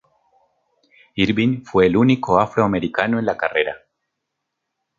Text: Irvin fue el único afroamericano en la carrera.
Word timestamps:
Irvin 1.13 1.63
fue 1.63 1.85
el 1.85 1.95
único 1.95 2.39
afroamericano 2.39 3.19
en 3.19 3.25
la 3.27 3.37
carrera. 3.37 3.75